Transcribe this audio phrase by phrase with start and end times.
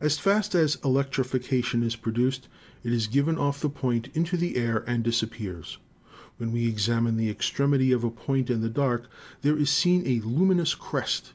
[0.00, 2.48] As fast as electrification is produced,
[2.82, 5.78] it is given off the point into the air and disappears.
[6.38, 9.08] When we examine the extremity of a point in the dark,
[9.42, 11.34] there is seen a luminous crest.